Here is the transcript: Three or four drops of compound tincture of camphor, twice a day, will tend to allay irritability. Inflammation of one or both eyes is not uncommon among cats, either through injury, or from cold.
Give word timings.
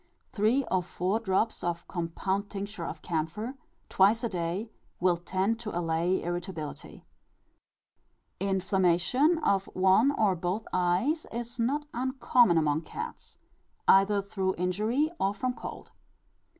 Three 0.31 0.65
or 0.71 0.81
four 0.81 1.19
drops 1.19 1.63
of 1.63 1.87
compound 1.87 2.49
tincture 2.49 2.87
of 2.87 3.03
camphor, 3.03 3.53
twice 3.87 4.23
a 4.23 4.29
day, 4.29 4.71
will 4.99 5.15
tend 5.15 5.59
to 5.59 5.77
allay 5.77 6.23
irritability. 6.23 7.05
Inflammation 8.39 9.37
of 9.43 9.65
one 9.75 10.09
or 10.13 10.35
both 10.35 10.65
eyes 10.73 11.27
is 11.31 11.59
not 11.59 11.85
uncommon 11.93 12.57
among 12.57 12.81
cats, 12.81 13.37
either 13.87 14.23
through 14.23 14.55
injury, 14.55 15.11
or 15.19 15.35
from 15.35 15.53
cold. 15.53 15.91